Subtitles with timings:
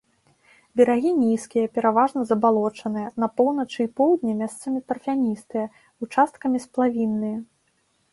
[0.79, 5.65] Берагі нізкія, пераважна забалочаныя, на поўначы і поўдні месцамі тарфяністыя,
[6.07, 7.37] участкамі сплавінныя.